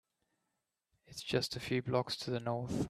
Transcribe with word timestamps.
It’s 1.05 1.21
just 1.21 1.55
a 1.55 1.59
few 1.59 1.83
blocks 1.83 2.17
to 2.17 2.31
the 2.31 2.39
North. 2.39 2.73